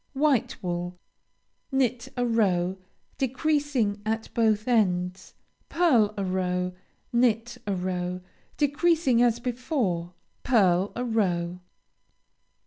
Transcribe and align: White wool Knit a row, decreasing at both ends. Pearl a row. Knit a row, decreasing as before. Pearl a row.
White 0.13 0.55
wool 0.63 0.97
Knit 1.71 2.07
a 2.17 2.25
row, 2.25 2.79
decreasing 3.19 4.01
at 4.03 4.33
both 4.33 4.67
ends. 4.67 5.35
Pearl 5.69 6.15
a 6.17 6.23
row. 6.23 6.73
Knit 7.13 7.59
a 7.67 7.75
row, 7.75 8.21
decreasing 8.57 9.21
as 9.21 9.39
before. 9.39 10.15
Pearl 10.43 10.91
a 10.95 11.05
row. 11.05 11.59